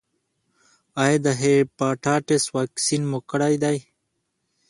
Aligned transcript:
ایا 1.03 1.17
د 1.25 1.27
هیپاټایټس 1.41 2.43
واکسین 2.55 3.01
مو 3.09 3.19
کړی 3.31 3.53
دی؟ 3.63 3.77